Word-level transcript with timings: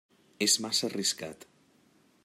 És 0.45 0.55
massa 0.65 0.87
arriscat. 0.89 1.47